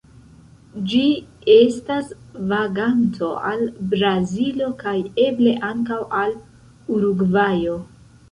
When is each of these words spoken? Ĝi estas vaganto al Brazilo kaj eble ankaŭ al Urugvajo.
Ĝi 0.91 1.01
estas 1.55 2.07
vaganto 2.53 3.29
al 3.51 3.61
Brazilo 3.91 4.69
kaj 4.79 4.95
eble 5.27 5.53
ankaŭ 5.69 5.99
al 6.23 6.33
Urugvajo. 6.97 7.77